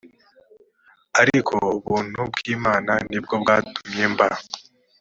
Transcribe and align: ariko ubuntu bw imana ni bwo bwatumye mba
ariko 1.21 1.55
ubuntu 1.75 2.19
bw 2.33 2.39
imana 2.55 2.93
ni 3.09 3.19
bwo 3.23 3.35
bwatumye 3.41 4.05
mba 4.13 4.27